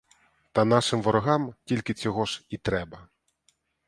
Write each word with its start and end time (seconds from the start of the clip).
Та 0.51 0.65
нашим 0.65 1.01
ворогам 1.01 1.53
тільки 1.65 1.93
цього 1.93 2.25
ж 2.25 2.45
і 2.49 2.57
треба. 2.57 3.07